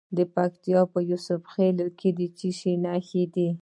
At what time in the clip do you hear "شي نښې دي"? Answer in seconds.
2.59-3.49